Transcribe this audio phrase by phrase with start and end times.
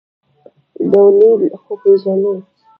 [0.91, 2.33] ډولۍ خو پېژنې؟